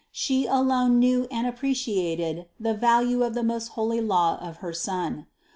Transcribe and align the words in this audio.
She 0.11 0.47
alone 0.47 0.97
knew 0.97 1.27
and 1.29 1.45
appreciated 1.45 2.47
the 2.59 2.73
value 2.73 3.21
of 3.21 3.35
the 3.35 3.43
most 3.43 3.67
holy 3.77 4.01
law 4.01 4.39
of 4.41 4.57
her 4.57 4.73
Son. 4.73 5.27